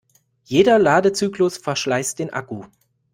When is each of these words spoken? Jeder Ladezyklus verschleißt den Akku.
Jeder 0.45 0.79
Ladezyklus 0.79 1.57
verschleißt 1.59 2.17
den 2.17 2.33
Akku. 2.33 2.63